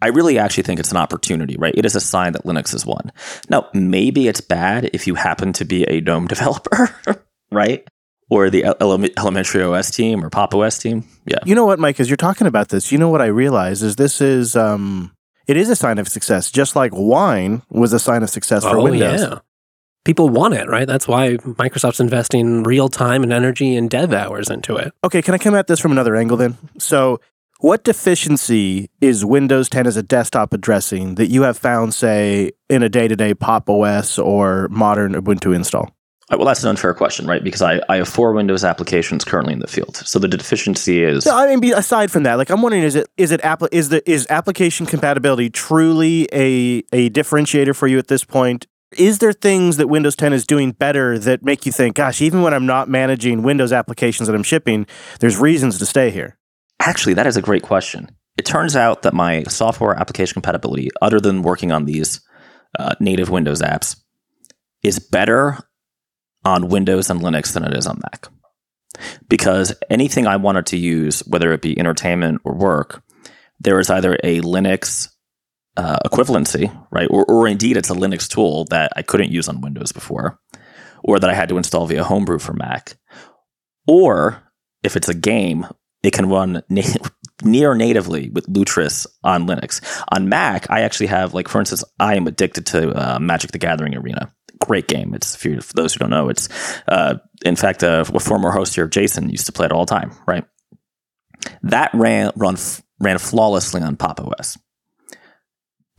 [0.01, 1.75] I really actually think it's an opportunity, right?
[1.77, 3.13] It is a sign that Linux is one.
[3.49, 6.95] Now, maybe it's bad if you happen to be a GNOME developer,
[7.53, 7.87] right?
[8.29, 11.05] Or the ele- elementary OS team or Pop OS team.
[11.27, 11.39] Yeah.
[11.45, 12.01] You know what, Mike?
[12.01, 15.13] As you're talking about this, you know what I realize is this is um,
[15.47, 18.79] it is a sign of success, just like wine was a sign of success for
[18.79, 19.21] oh Windows.
[19.21, 19.39] yeah.
[20.05, 20.87] People want it, right?
[20.87, 24.93] That's why Microsoft's investing real time and energy and dev hours into it.
[25.05, 26.59] Okay, can I come at this from another angle then?
[26.79, 27.21] So,
[27.61, 32.83] what deficiency is Windows 10 as a desktop addressing that you have found, say, in
[32.83, 35.95] a day to day Pop OS or modern Ubuntu install?
[36.33, 37.45] Uh, Well, that's an unfair question, right?
[37.45, 39.97] Because I, I have four Windows applications currently in the field.
[39.97, 43.07] So the deficiency is No, I mean, aside from that, like I'm wondering, is it
[43.17, 48.09] is it appli- is the is application compatibility truly a a differentiator for you at
[48.09, 48.67] this point?
[48.97, 52.43] Is there things that Windows 10 is doing better that make you think, gosh, even
[52.43, 54.87] when I'm not managing Windows applications that I'm shipping,
[55.21, 56.39] there's reasons to stay here?
[56.81, 58.11] Actually, that is a great question.
[58.37, 62.21] It turns out that my software application compatibility, other than working on these
[62.79, 63.97] uh, native Windows apps,
[64.83, 65.59] is better
[66.45, 68.29] on Windows and Linux than it is on Mac.
[69.29, 73.03] Because anything I wanted to use, whether it be entertainment or work,
[73.61, 75.12] there is either a Linux
[75.77, 77.09] uh, equivalency, right?
[77.11, 80.39] Or, or indeed, it's a Linux tool that I couldn't use on Windows before,
[81.03, 82.97] or that I had to install via Homebrew for Mac.
[83.87, 84.43] Or
[84.83, 85.67] if it's a game,
[86.03, 86.83] it can run na-
[87.43, 89.81] near natively with Lutris on Linux.
[90.09, 93.59] On Mac, I actually have, like, for instance, I am addicted to uh, Magic the
[93.59, 94.33] Gathering Arena.
[94.61, 95.15] Great game.
[95.15, 96.49] It's for, those who don't know, it's
[96.87, 99.91] uh, in fact uh, a former host here, Jason, used to play it all the
[99.91, 100.13] time.
[100.27, 100.45] Right,
[101.63, 102.57] that ran run
[103.01, 104.57] ran flawlessly on Pop OS.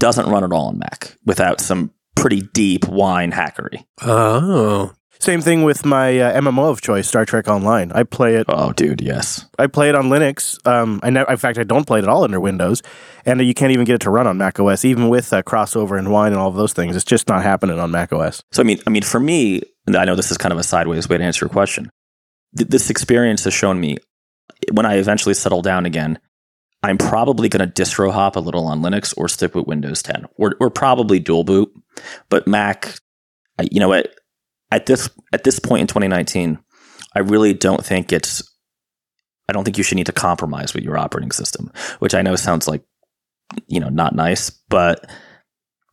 [0.03, 3.85] Doesn't run at all on Mac without some pretty deep wine hackery.
[4.01, 4.91] Oh.
[5.21, 7.89] Same thing with my uh, MMO of choice, Star Trek Online.
[7.93, 8.47] I play it.
[8.49, 9.45] Oh, dude, yes.
[9.57, 10.59] I play it on Linux.
[10.67, 12.81] Um, I never, in fact, I don't play it at all under Windows,
[13.25, 15.97] and you can't even get it to run on Mac OS, even with uh, crossover
[15.97, 16.97] and wine and all of those things.
[16.97, 18.43] It's just not happening on Mac OS.
[18.51, 20.63] So I mean, I mean, for me, and I know this is kind of a
[20.63, 21.89] sideways way to answer your question.
[22.57, 23.99] Th- this experience has shown me
[24.73, 26.19] when I eventually settle down again,
[26.83, 30.25] I'm probably going to distro hop a little on Linux or stick with Windows 10,
[30.35, 31.71] or or probably dual boot.
[32.29, 32.95] But Mac,
[33.71, 34.13] you know what?
[34.71, 36.59] At this at this point in 2019,
[37.15, 38.43] I really don't think it's.
[39.49, 42.35] I don't think you should need to compromise with your operating system, which I know
[42.37, 42.81] sounds like,
[43.67, 45.05] you know, not nice, but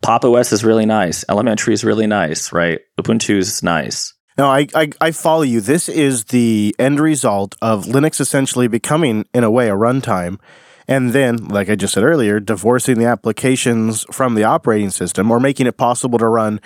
[0.03, 1.25] Pop OS is really nice.
[1.29, 2.81] Elementary is really nice, right?
[2.99, 4.15] Ubuntu is nice.
[4.39, 5.61] No, I, I I follow you.
[5.61, 10.39] This is the end result of Linux essentially becoming, in a way, a runtime,
[10.91, 15.39] and then, like I just said earlier, divorcing the applications from the operating system, or
[15.39, 16.61] making it possible to run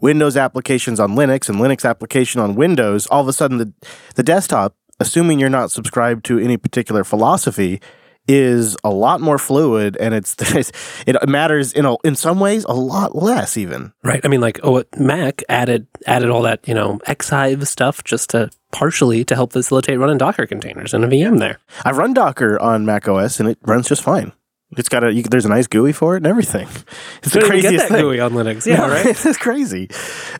[0.00, 3.06] Windows applications on Linux and Linux application on Windows.
[3.06, 3.72] All of a sudden, the
[4.16, 7.80] the desktop, assuming you're not subscribed to any particular philosophy,
[8.26, 10.34] is a lot more fluid, and it's
[11.06, 13.92] it matters in a, in some ways a lot less even.
[14.02, 14.20] Right.
[14.24, 18.50] I mean, like, oh, Mac added added all that, you know, xhyve stuff just to
[18.72, 21.58] partially to help facilitate running Docker containers in a VM there.
[21.84, 24.32] I've run Docker on Mac OS and it runs just fine.
[24.76, 26.68] It's got a you, there's a nice GUI for it and everything.
[27.22, 28.04] It's the craziest get that thing.
[28.04, 28.66] GUI on Linux.
[28.66, 29.06] Yeah, No, right.
[29.26, 29.88] it's crazy.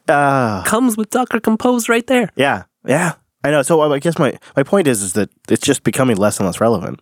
[0.07, 2.31] Uh, Comes with Docker Compose right there.
[2.37, 3.15] yeah, yeah.
[3.45, 3.63] I know.
[3.63, 6.61] So I guess my my point is is that it's just becoming less and less
[6.61, 7.01] relevant,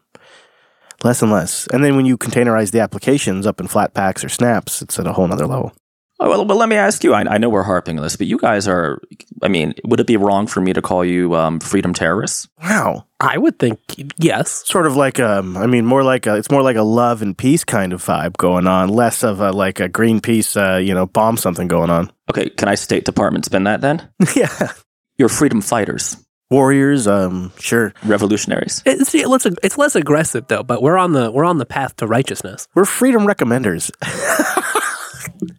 [1.03, 1.67] less and less.
[1.73, 5.13] And then when you containerize the applications up in Flatpaks or Snaps, it's at a
[5.15, 5.73] whole nother level.
[6.19, 7.13] Oh, well, well, let me ask you.
[7.13, 9.01] I, I know we're harping on this, but you guys are.
[9.43, 12.49] I mean, would it be wrong for me to call you um, freedom terrorists?
[12.63, 13.05] Wow.
[13.21, 13.79] I would think
[14.17, 14.63] yes.
[14.67, 17.37] Sort of like um, I mean, more like a, it's more like a love and
[17.37, 21.07] peace kind of vibe going on, less of a like a Greenpeace, uh, you know,
[21.07, 22.11] bomb something going on.
[22.31, 24.09] Okay, can I State Department spin that then?
[24.37, 24.73] yeah,
[25.19, 26.17] You're freedom fighters,
[26.51, 27.07] warriors.
[27.07, 27.93] Um, sure.
[28.05, 28.83] revolutionaries.
[28.87, 32.07] It's it's, it's less aggressive though, but we're on the we're on the path to
[32.07, 32.69] righteousness.
[32.75, 33.91] We're freedom recommenders.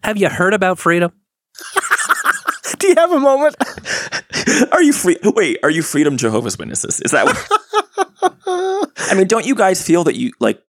[0.03, 1.11] Have you heard about freedom?
[2.79, 3.55] Do you have a moment?
[4.71, 5.17] are you free?
[5.23, 6.99] Wait, are you freedom Jehovah's Witnesses?
[7.01, 8.91] Is that what?
[8.97, 10.61] I mean, don't you guys feel that you like?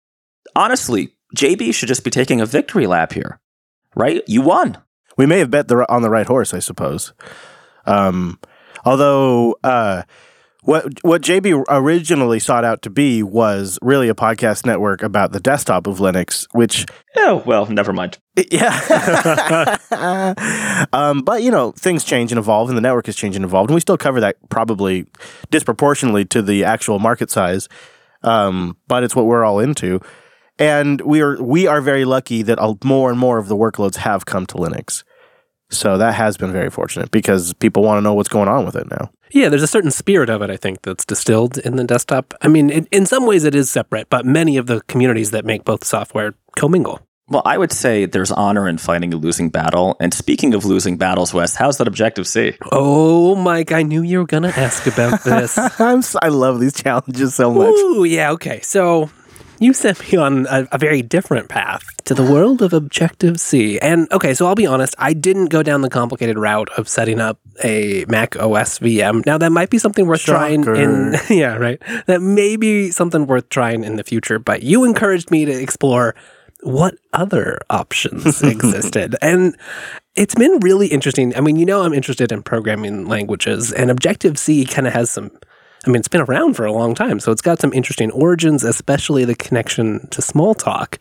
[0.56, 3.40] Honestly, JB should just be taking a victory lap here,
[3.96, 4.24] right?
[4.28, 4.78] You won.
[5.18, 7.14] we may have bet the, on the right horse, I suppose.
[7.86, 8.40] Um,
[8.88, 10.04] Although uh,
[10.68, 15.40] what what JB originally sought out to be was really a podcast network about the
[15.40, 18.18] desktop of Linux, which Oh, well, never mind.
[18.52, 19.78] yeah.
[20.92, 23.70] um, but you know, things change and evolve, and the network has changed and evolved,
[23.70, 25.06] and we still cover that probably
[25.52, 27.70] disproportionately to the actual market size.
[28.24, 30.02] Um, but it's what we're all into,
[30.60, 34.26] and we are we are very lucky that more and more of the workloads have
[34.26, 35.06] come to Linux.
[35.70, 38.76] So that has been very fortunate because people want to know what's going on with
[38.76, 39.12] it now.
[39.32, 42.34] Yeah, there's a certain spirit of it, I think, that's distilled in the desktop.
[42.42, 45.44] I mean, in, in some ways it is separate, but many of the communities that
[45.44, 47.02] make both software commingle.
[47.30, 49.98] Well, I would say there's honor in fighting a losing battle.
[50.00, 52.54] And speaking of losing battles, Wes, how's that Objective C?
[52.72, 55.58] Oh, Mike, I knew you were going to ask about this.
[55.82, 57.68] I'm, s- I love these challenges so much.
[57.76, 58.62] Ooh, yeah, okay.
[58.62, 59.10] So
[59.60, 63.80] you sent me on a, a very different path to the world of Objective C.
[63.80, 67.20] And okay, so I'll be honest, I didn't go down the complicated route of setting
[67.20, 69.26] up a Mac OS VM.
[69.26, 71.82] Now, that might be something worth trying in, yeah, right.
[72.06, 76.16] That may be something worth trying in the future, but you encouraged me to explore
[76.62, 79.16] what other options existed.
[79.22, 79.56] And
[80.16, 81.36] it's been really interesting.
[81.36, 85.10] I mean, you know, I'm interested in programming languages, and Objective C kind of has
[85.10, 85.32] some.
[85.88, 88.64] I mean, it's been around for a long time, so it's got some interesting origins,
[88.64, 90.98] especially the connection to Smalltalk.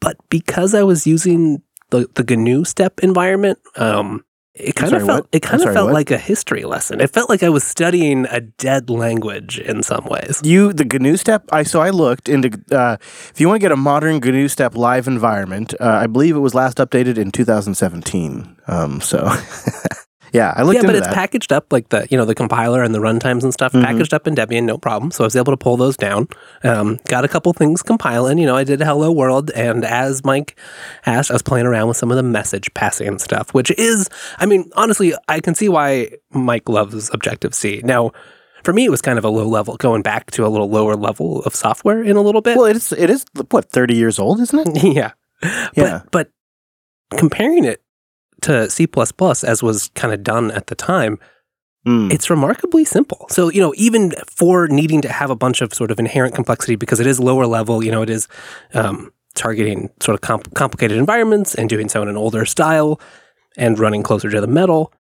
[0.00, 4.24] But because I was using the the GNU step environment, um,
[4.54, 5.28] it kind sorry, of felt what?
[5.32, 5.94] it kind I'm of sorry, felt what?
[5.94, 7.00] like a history lesson.
[7.00, 10.40] It felt like I was studying a dead language in some ways.
[10.44, 11.44] You the GNU step.
[11.50, 12.60] I so I looked into.
[12.70, 16.36] Uh, if you want to get a modern GNU step live environment, uh, I believe
[16.36, 18.56] it was last updated in 2017.
[18.68, 19.28] Um, so
[20.36, 21.14] yeah, I looked yeah, but it's that.
[21.14, 23.82] packaged up like the you know the compiler and the runtimes and stuff Mhm.
[23.84, 25.10] packaged up in Debian, no problem.
[25.10, 26.28] So I was able to pull those down.
[26.62, 28.38] Um, got a couple things compiling.
[28.38, 30.58] You know, I did Hello World, and as Mike
[31.06, 34.46] asked, I was playing around with some of the message passing stuff, which is, I
[34.46, 37.80] mean, honestly, I can see why Mike loves Objective C.
[37.84, 38.12] Now.
[38.64, 40.96] For me, it was kind of a low level, going back to a little lower
[40.96, 42.56] level of software in a little bit.
[42.56, 42.90] well, it is.
[42.90, 44.82] It is what 30 years old, isn't it?
[44.82, 45.12] yeah.
[45.76, 46.00] Yeah.
[46.10, 46.30] But,
[47.10, 47.80] but comparing it
[48.46, 48.86] to C,
[49.44, 51.18] as was kind of done at the time,
[51.86, 52.12] Mm.
[52.12, 53.26] it's remarkably simple.
[53.30, 56.74] So, you know, even for needing to have a bunch of sort of inherent complexity
[56.74, 58.26] because it is lower level, you know, it is
[58.74, 63.00] um, targeting sort of comp- complicated environments and doing so in an older style
[63.56, 64.92] and running closer to the metal.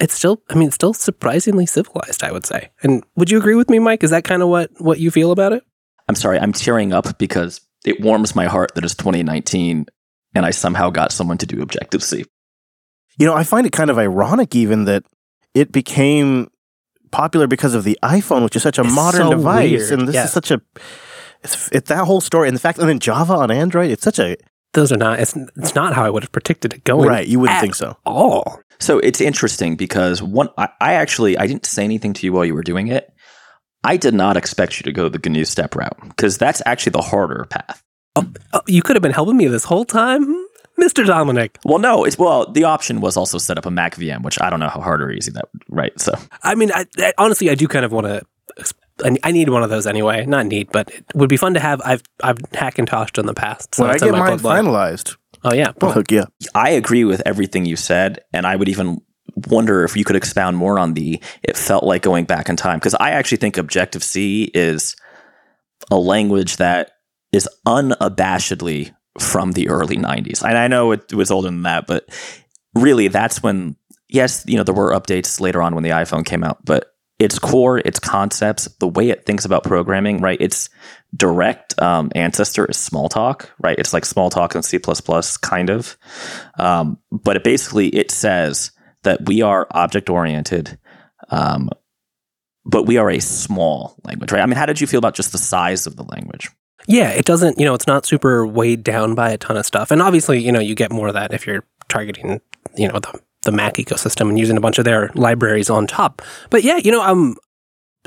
[0.00, 2.70] It's still, I mean, it's still surprisingly civilized, I would say.
[2.82, 4.02] And would you agree with me, Mike?
[4.02, 5.62] Is that kind of what, what you feel about it?
[6.08, 9.86] I'm sorry, I'm tearing up because it warms my heart that it's 2019
[10.34, 12.24] and I somehow got someone to do Objective C.
[13.18, 15.04] You know, I find it kind of ironic even that
[15.54, 16.50] it became
[17.10, 20.08] popular because of the iPhone, which is such a It's modern so device, weird, and
[20.08, 20.24] this yeah.
[20.24, 20.60] is such a.
[21.42, 23.90] It's, it's that whole story, and the fact, and then Java on Android.
[23.90, 24.36] It's such a
[24.72, 27.08] Those are not, it's, it's not how I would have predicted it going.
[27.08, 27.26] right.
[27.26, 27.96] You wouldn't at think so.
[28.06, 28.60] all.
[28.80, 32.44] So it's interesting because one, I, I actually I didn't say anything to you while
[32.44, 33.12] you were doing it.
[33.84, 37.02] I did not expect you to go the GNU step route because that's actually the
[37.02, 37.82] harder path.
[38.16, 40.41] Oh, oh you could have been helping me this whole time, hmm?
[40.80, 41.06] Mr.
[41.06, 41.58] Dominic.
[41.64, 44.50] Well, no, it's well the option was also set up a Mac VM, which I
[44.50, 45.98] don't know how hard or easy that right.
[46.00, 48.22] So I mean, I, I, honestly, I do kind of want to.
[49.04, 50.26] I I need one of those anyway.
[50.26, 51.80] Not need, but it would be fun to have.
[51.84, 53.74] I've I've Hackintoshed in the past.
[53.74, 56.32] So when I it's in get mine finalized, Oh yeah, I'll hook you up.
[56.54, 59.00] I agree with everything you said, and I would even
[59.48, 62.78] wonder if you could expound more on the it felt like going back in time
[62.78, 64.94] because I actually think Objective C is
[65.90, 66.92] a language that
[67.32, 70.42] is unabashedly from the early 90s.
[70.42, 72.08] And I know it was older than that, but
[72.74, 73.76] really that's when
[74.08, 77.38] yes, you know there were updates later on when the iPhone came out, but its
[77.38, 80.40] core, its concepts, the way it thinks about programming, right?
[80.40, 80.68] Its
[81.16, 83.78] direct um, ancestor is Smalltalk, right?
[83.78, 84.78] It's like Smalltalk in C++,
[85.40, 85.96] kind of.
[86.58, 88.72] Um, but it basically it says
[89.04, 90.78] that we are object oriented,
[91.30, 91.70] um,
[92.64, 94.42] but we are a small language, right?
[94.42, 96.50] I mean, how did you feel about just the size of the language?
[96.86, 97.10] Yeah.
[97.10, 97.58] It doesn't.
[97.58, 99.90] You know, it's not super weighed down by a ton of stuff.
[99.90, 102.40] And obviously, you know, you get more of that if you're targeting,
[102.76, 106.22] you know, the the Mac ecosystem and using a bunch of their libraries on top.
[106.50, 107.36] But yeah, you know, um,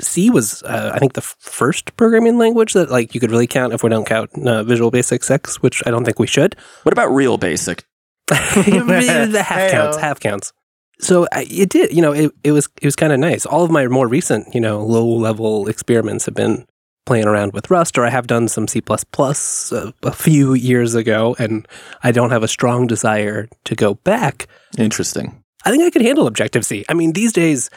[0.00, 3.72] C was uh, I think the first programming language that like you could really count
[3.72, 6.56] if we don't count uh, Visual Basic 6, which I don't think we should.
[6.82, 7.84] What about Real Basic?
[8.28, 10.52] the half counts, half counts.
[10.98, 13.46] So I, it did, you know, it, it was it was kind of nice.
[13.46, 16.66] All of my more recent, you know, low level experiments have been
[17.06, 21.34] playing around with Rust, or I have done some c++ uh, a few years ago,
[21.38, 21.66] and
[22.02, 24.48] I don't have a strong desire to go back.
[24.76, 25.42] Interesting.
[25.64, 26.84] I think I could handle Objective C.
[26.88, 27.70] I mean, these days,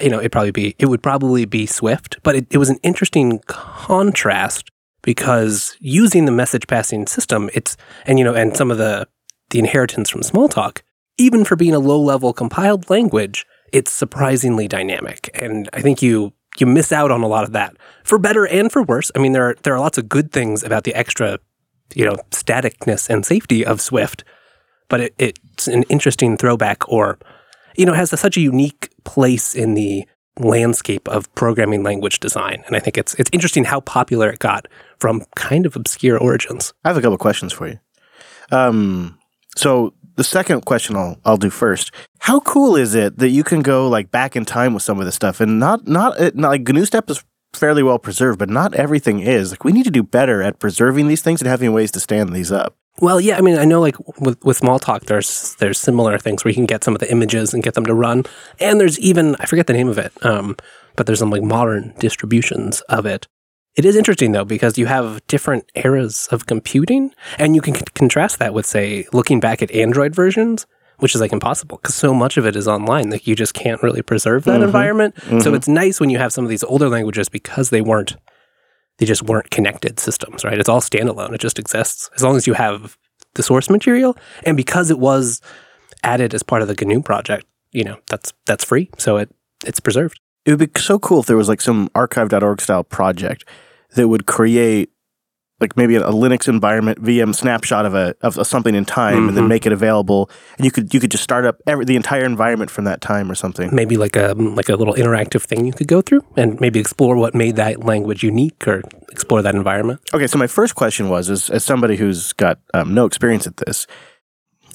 [0.00, 2.78] you know, it probably be it would probably be Swift, but it, it was an
[2.82, 4.70] interesting contrast
[5.02, 9.06] because using the message passing system, it's and you know, and some of the
[9.50, 10.80] the inheritance from Smalltalk,
[11.16, 15.30] even for being a low level compiled language, it's surprisingly dynamic.
[15.34, 18.70] And I think you you miss out on a lot of that for better and
[18.70, 19.10] for worse.
[19.14, 21.38] I mean, there are, there are lots of good things about the extra,
[21.94, 24.24] you know, staticness and safety of Swift,
[24.88, 27.18] but it, it's an interesting throwback or,
[27.76, 30.06] you know, has a, such a unique place in the
[30.38, 32.64] landscape of programming language design.
[32.66, 34.66] And I think it's it's interesting how popular it got
[34.98, 36.72] from kind of obscure origins.
[36.84, 37.78] I have a couple questions for you.
[38.50, 39.18] Um,
[39.56, 41.90] so the second question I'll I'll do first.
[42.20, 45.06] How cool is it that you can go like back in time with some of
[45.06, 48.74] this stuff and not not, not like GNU Step is fairly well preserved, but not
[48.74, 49.50] everything is.
[49.50, 52.32] Like we need to do better at preserving these things and having ways to stand
[52.32, 52.76] these up.
[53.00, 56.50] Well, yeah, I mean, I know like with with Smalltalk, there's there's similar things where
[56.50, 58.24] you can get some of the images and get them to run,
[58.60, 60.56] and there's even I forget the name of it, um,
[60.94, 63.26] but there's some like modern distributions of it.
[63.76, 67.82] It is interesting though because you have different eras of computing, and you can c-
[67.94, 70.66] contrast that with say looking back at Android versions,
[70.98, 73.82] which is like impossible because so much of it is online Like you just can't
[73.82, 74.64] really preserve that mm-hmm.
[74.64, 75.14] environment.
[75.18, 75.54] So mm-hmm.
[75.54, 78.16] it's nice when you have some of these older languages because they weren't
[78.98, 80.58] they just weren't connected systems, right?
[80.58, 81.34] It's all standalone.
[81.34, 82.96] It just exists as long as you have
[83.34, 85.40] the source material, and because it was
[86.04, 89.34] added as part of the GNU project, you know that's that's free, so it
[89.66, 90.20] it's preserved.
[90.44, 93.44] It would be so cool if there was like some archive.org style project
[93.94, 94.90] that would create
[95.60, 99.48] like maybe a, Linux environment VM snapshot of a of, something in time and then
[99.48, 100.28] make it available
[100.58, 103.30] and you could you could just start up every, the entire environment from that time
[103.30, 103.74] or something.
[103.74, 107.16] Maybe like a like a little interactive thing you could go through and maybe explore
[107.16, 110.00] what made that language unique or explore that environment.
[110.12, 113.56] Okay, so my first question was as, as somebody who's got um, no experience at
[113.58, 113.86] this,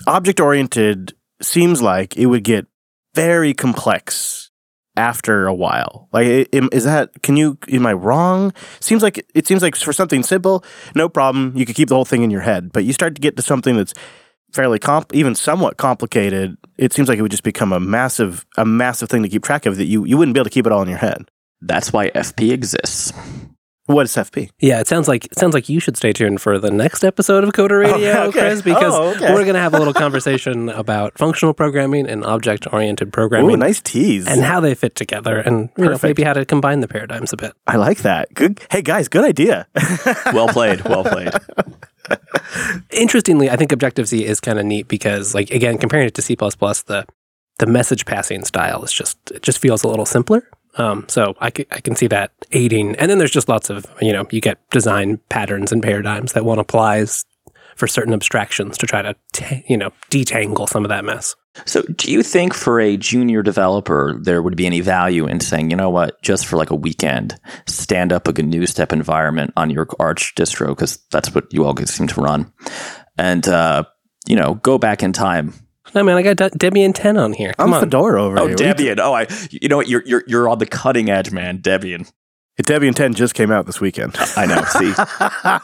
[0.08, 2.66] object oriented seems like it would get
[3.14, 4.49] very complex
[5.00, 6.10] after a while.
[6.12, 7.24] Like, is that?
[7.24, 7.58] Can you?
[7.72, 8.54] Am I wrong?
[8.82, 11.54] Seems like it seems like for something simple, no problem.
[11.56, 13.42] You could keep the whole thing in your head, but you start to get to
[13.42, 13.94] something that's
[14.52, 16.58] fairly comp, even somewhat complicated.
[16.78, 19.66] It seems like it would just become a massive, a massive thing to keep track
[19.66, 19.78] of.
[19.78, 21.30] That you you wouldn't be able to keep it all in your head.
[21.62, 23.14] That's why FP exists.
[23.90, 24.52] What is FP?
[24.60, 27.44] Yeah, it sounds like it sounds like you should stay tuned for the next episode
[27.44, 28.40] of Coder Radio, Oh, okay.
[28.40, 29.34] Chris, oh, because Oh, okay.
[29.34, 33.50] we're going to have a little conversation about functional programming and object oriented programming.
[33.56, 34.28] Ooh, nice tease.
[34.28, 37.38] and how they fit together and you know, maybe how to combine the paradigms a
[37.38, 37.54] bit.
[37.66, 38.32] I like that.
[38.36, 38.62] Good.
[38.70, 39.66] Hey guys, good idea.
[40.34, 40.82] Well played.
[40.86, 41.34] Well played.
[42.92, 46.22] Interestingly, I think Objective C is kind of neat because like again, comparing it to
[46.22, 47.06] C++, the
[47.58, 50.48] the message passing style is just it just feels a little simpler.
[50.76, 52.96] Um, so I, c- I can see that aiding.
[52.96, 56.46] And then there's just lots of, you know, you get design patterns and paradigms that
[56.46, 57.26] one applies
[57.76, 59.16] for certain abstractions to try to,
[59.68, 61.36] you know, detangle some of that mess.
[61.66, 65.72] So, do you think for a junior developer there would be any value in saying,
[65.72, 69.88] you know what, just for like a weekend, stand up a GNUstep environment on your
[70.00, 72.52] Arch distro because that's what you all seem to run,
[73.18, 73.84] and uh,
[74.28, 75.54] you know, go back in time.
[75.96, 77.54] No, man, I got De- Debian 10 on here.
[77.58, 77.80] Come I'm on.
[77.82, 78.56] Fedora over Oh, here.
[78.56, 79.00] Debian.
[79.00, 79.28] Oh, I.
[79.52, 79.88] You know what?
[79.88, 81.60] You're you're you're on the cutting edge, man.
[81.60, 82.12] Debian.
[82.64, 84.16] Debian 10 just came out this weekend.
[84.36, 84.62] I know.
[84.64, 84.94] See,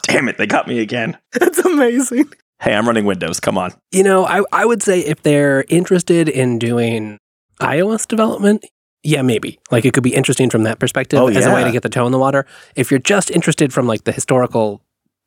[0.13, 1.17] damn it, they got me again.
[1.33, 2.31] It's amazing.
[2.61, 3.39] Hey, I'm running Windows.
[3.41, 3.73] Come on.
[3.91, 7.17] You know, I, I would say if they're interested in doing
[7.59, 8.65] iOS development,
[9.03, 9.59] yeah, maybe.
[9.71, 11.89] Like it could be interesting from that perspective Oh, as a way to get the
[11.89, 12.45] toe in the water.
[12.77, 14.81] If you're just interested from like the historical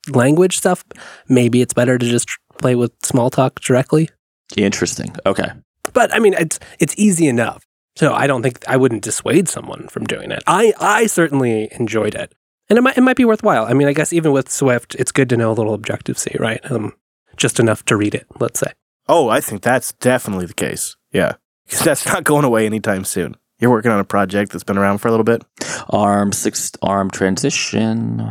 [0.09, 0.85] language stuff,
[1.29, 4.09] maybe it's better to just play with Smalltalk directly.
[4.57, 5.15] Interesting.
[5.27, 5.51] Okay.
[5.93, 7.65] But I mean, it's it's easy enough.
[7.97, 10.43] So I don't think I wouldn't dissuade someone from doing it.
[10.47, 12.33] I I certainly enjoyed it.
[12.71, 13.65] And it might it might be worthwhile.
[13.67, 16.35] I mean, I guess even with Swift, it's good to know a little Objective C,
[16.39, 16.61] right?
[16.71, 16.93] Um,
[17.37, 18.73] just enough to read it, let's say.
[19.09, 20.97] Oh, I think that's definitely the case.
[21.13, 21.35] Yeah.
[21.67, 23.37] Because that's not going away anytime soon.
[23.59, 25.43] You're working on a project that's been around for a little bit.
[25.91, 28.23] ARM six ARM transition.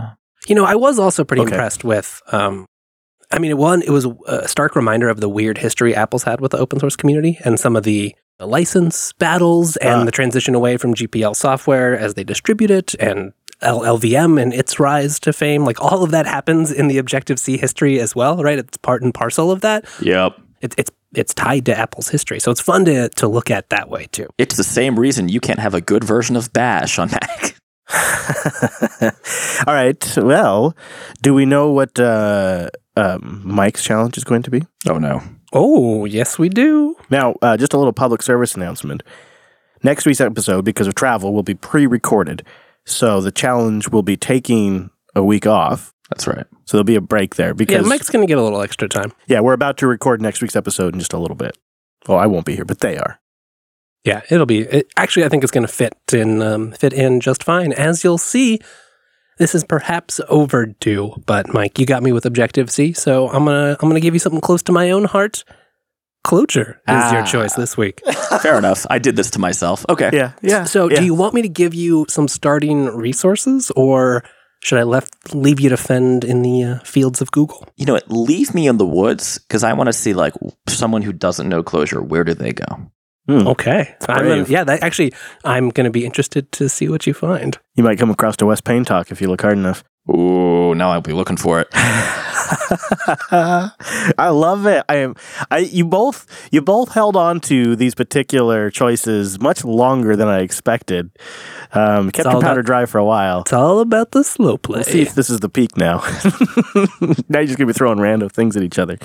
[0.48, 1.52] You know, I was also pretty Okay.
[1.54, 2.22] impressed with.
[2.32, 2.66] Um,
[3.32, 6.52] I mean, one, it was a stark reminder of the weird history Apple's had with
[6.52, 10.04] the open source community and some of the, the license battles and Ah.
[10.06, 15.20] the transition away from GPL software as they distribute it and LLVM and its rise
[15.22, 15.66] to fame.
[15.66, 18.60] Like all of that happens in the Objective C history as well, right?
[18.60, 19.84] It's part and parcel of that.
[20.02, 20.38] Yep.
[20.62, 23.90] It's it's it's tied to Apple's history, so it's fun to to look at that
[23.90, 24.28] way too.
[24.38, 27.56] It's the same reason you can't have a good version of Bash on Mac.
[29.68, 30.18] All right.
[30.18, 30.76] Well,
[31.22, 34.64] do we know what uh, um, Mike's challenge is going to be?
[34.88, 35.22] Oh no.
[35.54, 36.96] Oh, yes, we do.
[37.10, 39.02] Now, uh, just a little public service announcement.
[39.82, 42.44] Next week's episode, because of travel, will be pre recorded.
[42.86, 45.94] So the challenge will be taking a week off.
[46.10, 46.46] That's right.
[46.66, 48.88] So there'll be a break there Yeah, because Mike's going to get a little extra
[48.90, 49.12] time.
[49.28, 51.58] yeah, we're about to record next week's episode in just a little bit.
[52.08, 53.20] Oh, I won't be here, but they are.
[54.04, 54.60] Yeah, it'll be.
[54.62, 57.74] It, actually, I think it's going to fit in um, fit in just fine.
[57.74, 58.60] As you'll see,
[59.38, 61.14] this is perhaps overdue.
[61.26, 64.20] But Mike, you got me with Objective C, so I'm gonna I'm gonna give you
[64.20, 65.44] something close to my own heart.
[66.26, 67.26] Clojure is your Ah.
[67.26, 68.02] choice this week.
[68.42, 68.86] Fair enough.
[68.90, 69.86] I did this to myself.
[69.88, 70.10] Okay.
[70.12, 70.66] Yeah, yeah.
[70.66, 71.00] So, yeah.
[71.00, 74.24] do you want me to give you some starting resources, or
[74.62, 77.66] should I left leave you to fend in the uh, fields of Google?
[77.78, 78.12] You know what?
[78.12, 80.34] Leave me in the woods because I want to see like
[80.68, 82.06] someone who doesn't know Clojure.
[82.06, 82.92] Where do they go?
[83.28, 83.48] Hmm.
[83.48, 83.96] Okay,
[84.50, 84.64] yeah.
[84.64, 85.14] That actually,
[85.44, 87.58] I'm going to be interested to see what you find.
[87.76, 89.84] You might come across to Wes Payne Talk if you look hard enough.
[90.10, 91.68] Ooh, now I'll be looking for it.
[93.32, 94.84] I love it.
[94.88, 95.16] I am.
[95.52, 100.40] I you both you both held on to these particular choices much longer than I
[100.40, 101.10] expected.
[101.74, 103.42] Um, kept all your powder about- dry for a while.
[103.42, 104.78] It's all about the slow play.
[104.78, 105.98] We'll see if this is the peak now.
[107.28, 108.98] now you're just gonna be throwing random things at each other.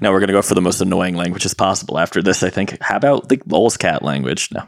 [0.00, 2.42] Now we're gonna go for the most annoying languages possible after this.
[2.42, 2.76] I think.
[2.82, 4.50] How about the Lowell's cat language?
[4.52, 4.64] No.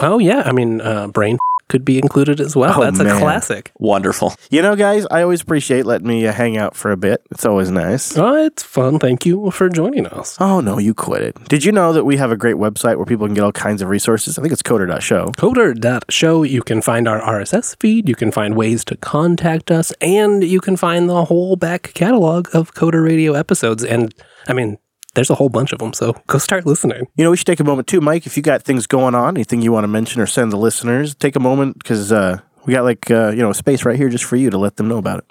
[0.00, 1.38] oh yeah, I mean, uh, brain
[1.68, 2.80] could be included as well.
[2.80, 3.72] Oh, That's a classic.
[3.78, 4.34] Wonderful.
[4.50, 7.22] You know, guys, I always appreciate letting me uh, hang out for a bit.
[7.30, 8.16] It's always nice.
[8.16, 8.98] Oh, it's fun.
[8.98, 10.36] Thank you for joining us.
[10.40, 11.48] Oh no, you quit it.
[11.48, 13.82] Did you know that we have a great website where people can get all kinds
[13.82, 14.38] of resources?
[14.38, 15.28] I think it's coder.show.
[15.36, 20.44] Coder.show, you can find our RSS feed, you can find ways to contact us, and
[20.44, 23.84] you can find the whole back catalog of Coder Radio episodes.
[23.84, 24.14] And
[24.48, 24.78] I mean,
[25.16, 27.06] there's a whole bunch of them, so go start listening.
[27.16, 28.26] You know, we should take a moment too, Mike.
[28.26, 31.14] If you got things going on, anything you want to mention or send the listeners,
[31.14, 34.08] take a moment because uh, we got like uh, you know a space right here
[34.08, 35.24] just for you to let them know about it.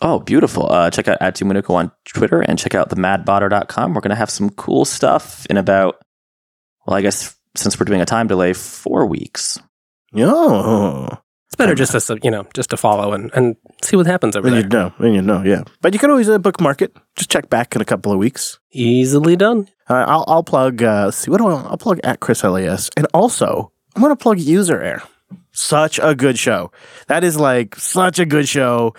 [0.00, 0.72] Oh, beautiful.
[0.72, 3.92] Uh, check out at Dominucco on Twitter and check out themadbotter.com.
[3.92, 6.00] We're going to have some cool stuff in about,
[6.86, 9.58] well, I guess since we're doing a time delay, four weeks.
[10.16, 11.08] Oh,
[11.52, 14.48] It's better just to, you know, just to follow and, and see what happens over
[14.48, 15.64] then you know, then you know, yeah.
[15.82, 16.96] But you can always uh, bookmark it.
[17.14, 18.58] Just check back in a couple of weeks.
[18.70, 19.68] Easily done.
[19.86, 20.82] Uh, I'll, I'll plug.
[20.82, 21.60] Uh, let's see, what do I?
[21.60, 25.02] I'll plug at ChrisLAS, and also I'm going to plug User Error.
[25.50, 26.72] Such a good show.
[27.08, 28.94] That is like such a good show.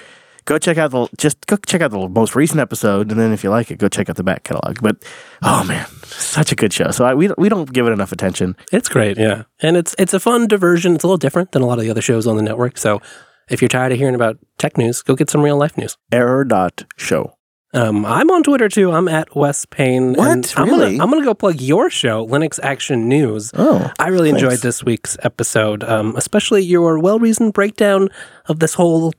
[0.45, 3.43] Go check out the just go check out the most recent episode, and then if
[3.43, 4.79] you like it, go check out the back catalog.
[4.81, 4.97] But
[5.41, 6.91] oh man, such a good show.
[6.91, 8.55] So I, we don't- we don't give it enough attention.
[8.71, 9.43] It's great, yeah.
[9.61, 10.95] And it's it's a fun diversion.
[10.95, 12.77] It's a little different than a lot of the other shows on the network.
[12.77, 13.01] So
[13.49, 15.97] if you're tired of hearing about tech news, go get some real life news.
[16.11, 17.37] Error dot show.
[17.75, 18.91] Um, I'm on Twitter too.
[18.91, 20.13] I'm at Wes Payne.
[20.13, 20.27] What?
[20.29, 20.91] and I'm Really?
[20.91, 23.49] gonna I'm gonna go plug your show, Linux Action News.
[23.55, 24.43] Oh, I really Thanks.
[24.43, 28.09] enjoyed this week's episode, um, especially your well reasoned breakdown
[28.45, 29.11] of this whole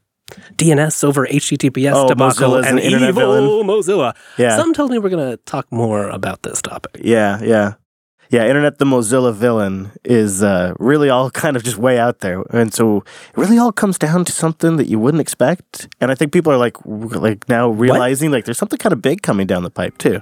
[0.57, 3.66] DNS over HTTPS Oh, debacle Mozilla's and an internet evil villain.
[3.66, 4.14] Mozilla.
[4.39, 7.01] yeah, Some tells me we're gonna talk more about this topic.
[7.03, 7.74] yeah, yeah.
[8.30, 12.43] Yeah, Internet the Mozilla villain is uh, really all kind of just way out there,
[12.51, 13.05] and so it
[13.37, 15.89] really all comes down to something that you wouldn't expect.
[16.01, 19.20] And I think people are like, like now realizing like there's something kind of big
[19.22, 20.20] coming down the pipe too.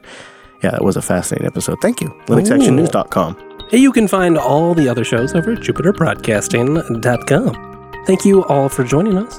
[0.62, 1.78] Yeah, that was a fascinating episode.
[1.80, 3.36] Thank you, LinuxActionNews.com.
[3.70, 8.02] Hey, You can find all the other shows over at jupiterbroadcasting.com.
[8.04, 9.38] Thank you all for joining us.